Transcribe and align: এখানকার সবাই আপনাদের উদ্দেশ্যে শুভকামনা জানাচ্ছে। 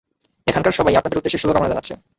এখানকার 0.47 0.73
সবাই 0.73 0.97
আপনাদের 0.97 1.17
উদ্দেশ্যে 1.17 1.41
শুভকামনা 1.41 1.71
জানাচ্ছে। 1.71 1.93